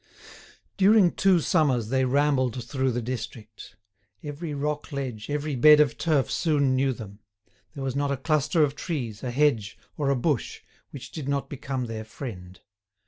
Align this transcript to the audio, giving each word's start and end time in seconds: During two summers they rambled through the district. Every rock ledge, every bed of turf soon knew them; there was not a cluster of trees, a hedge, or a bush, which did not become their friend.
During 0.77 1.11
two 1.11 1.39
summers 1.41 1.89
they 1.89 2.05
rambled 2.05 2.63
through 2.63 2.91
the 2.91 3.03
district. 3.03 3.75
Every 4.23 4.51
rock 4.55 4.91
ledge, 4.91 5.29
every 5.29 5.55
bed 5.55 5.79
of 5.79 5.95
turf 5.95 6.31
soon 6.31 6.75
knew 6.75 6.91
them; 6.91 7.19
there 7.75 7.83
was 7.83 7.95
not 7.95 8.11
a 8.11 8.17
cluster 8.17 8.63
of 8.63 8.73
trees, 8.75 9.21
a 9.21 9.29
hedge, 9.29 9.77
or 9.97 10.09
a 10.09 10.15
bush, 10.15 10.61
which 10.89 11.11
did 11.11 11.29
not 11.29 11.51
become 11.51 11.85
their 11.85 12.03
friend. 12.03 12.61